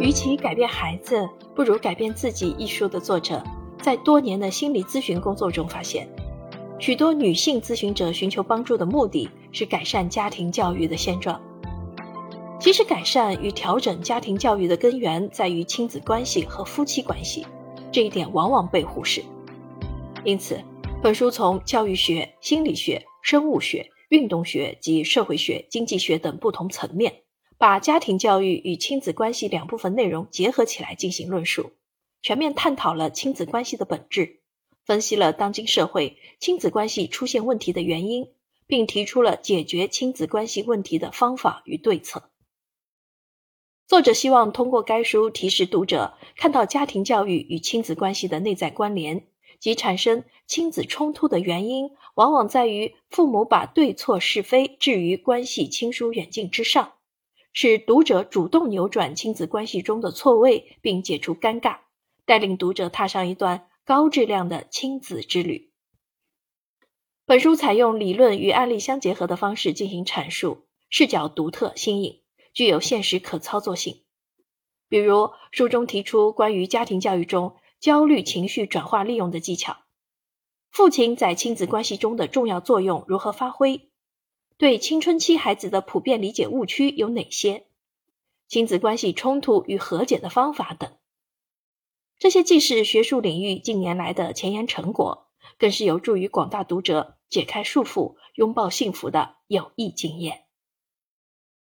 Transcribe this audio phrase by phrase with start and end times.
[0.00, 2.54] 与其改变孩子，不如改变自己。
[2.56, 3.44] 一书的作者
[3.82, 6.08] 在多年的心理咨询工作中发现，
[6.78, 11.38] 许多女性咨询者寻求帮助的目的是改善家庭教育的现状。
[12.58, 17.46] 其实，改善与调整家庭教育的根源在于亲子关系和夫妻关系，
[17.92, 19.22] 这一点往往被忽视。
[20.24, 20.58] 因此，
[21.02, 27.12] 本书从教育学、心理学、生物学、运动学及社会学、经济学等不同层面。
[27.60, 31.72] 把家庭教育与亲子关系两部分内容结合起来进行论述，
[32.22, 34.40] 全面探讨了亲子关系的本质，
[34.86, 38.28] 分析了当今社会亲子关系出现问题的原因，
[38.66, 42.30] 并提出了解决亲子关系问题的方法与对策。
[43.86, 49.26] 作者希望通过该书提示读者看到家庭教育与亲子关系的内在关联，
[49.58, 56.94] 及产生亲子冲突的原因，往往在于父母把对错是非置于关系亲疏远近之上。
[57.52, 61.78] 使读者主动扭转亲子关系中的错位，并解除尴尬，
[62.24, 65.70] 带领读者踏上一段高质量的亲子之旅。
[67.26, 72.20] 本书采用理论与案例相结合的方式进行阐述，视角独特新颖，
[72.52, 74.02] 具有现实可操作性。
[74.88, 79.76] 比如，书中提出关于家庭教育中焦虑情绪转化利用的技巧，
[80.70, 83.89] 父亲在亲子关系中的重要作用如何发挥。
[84.60, 87.64] 对青春期孩子的普遍理解误区有哪些？
[88.46, 90.98] 亲子关系冲突与和解的方法等，
[92.18, 100.44] 这些既是学术领域近年来的前沿成果，更是有助于广大读者解开束缚、拥抱幸福的有益经验。